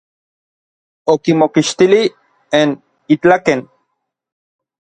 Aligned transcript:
Okimokixtilij 1.13 2.03
n 2.67 2.67
itlaken. 3.13 3.59